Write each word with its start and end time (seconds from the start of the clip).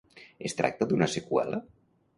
Es 0.49 0.57
tracta 0.61 0.87
d'una 0.93 1.11
seqüela? 1.19 1.63